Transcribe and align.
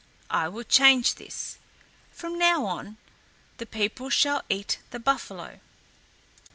I 0.31 0.47
will 0.49 0.63
change 0.63 1.13
this; 1.13 1.59
from 2.11 2.39
now 2.39 2.65
on 2.65 2.97
the 3.57 3.67
people 3.67 4.09
shall 4.09 4.41
eat 4.49 4.79
the 4.89 4.97
buffalo." 4.97 5.59